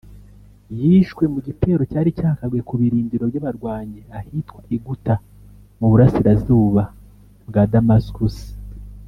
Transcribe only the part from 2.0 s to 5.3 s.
cyagabwe ku birindiro by’abarwanyi ahitwa i Ghouta